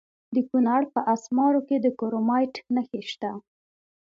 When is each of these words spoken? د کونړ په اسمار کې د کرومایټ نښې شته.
د 0.35 0.37
کونړ 0.49 0.81
په 0.93 0.99
اسمار 1.13 1.53
کې 1.67 1.77
د 1.81 1.87
کرومایټ 1.99 2.55
نښې 2.75 3.01
شته. 3.11 3.31